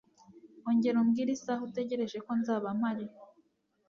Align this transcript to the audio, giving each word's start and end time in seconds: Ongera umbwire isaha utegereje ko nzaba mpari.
Ongera 0.67 0.97
umbwire 1.03 1.31
isaha 1.37 1.61
utegereje 1.67 2.17
ko 2.25 2.31
nzaba 2.39 2.67
mpari. 2.79 3.05